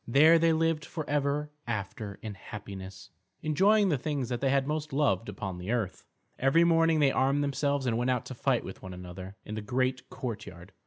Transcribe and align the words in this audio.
There 0.07 0.39
they 0.39 0.51
lived 0.51 0.83
forever 0.83 1.51
after 1.67 2.17
in 2.23 2.33
happiness, 2.33 3.11
enjoying 3.43 3.89
the 3.89 3.99
things 3.99 4.29
that 4.29 4.41
they 4.41 4.49
had 4.49 4.65
most 4.65 4.91
loved 4.91 5.29
upon 5.29 5.61
earth. 5.69 6.07
Every 6.39 6.63
morning 6.63 6.99
they 6.99 7.11
armed 7.11 7.43
themselves 7.43 7.85
and 7.85 7.99
went 7.99 8.09
out 8.09 8.25
to 8.25 8.33
fight 8.33 8.63
with 8.63 8.81
one 8.81 8.95
another 8.95 9.35
in 9.45 9.53
the 9.53 9.61
great 9.61 10.09
courtyard. 10.09 10.71